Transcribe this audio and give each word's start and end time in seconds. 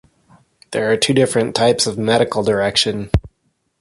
There 0.71 0.91
are 0.91 0.97
two 0.97 1.13
different 1.13 1.53
types 1.55 1.85
of 1.85 1.95
medical 1.95 2.41
direction. 2.41 3.11